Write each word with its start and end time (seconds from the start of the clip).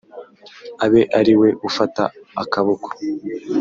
abe 0.85 1.01
ari 1.19 1.33
we 1.39 1.49
ufata 1.67 2.03
akaboko. 2.43 2.87